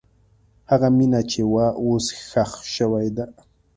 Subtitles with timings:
[0.71, 3.25] هغه مینه چې وه، اوس ښخ شوې ده.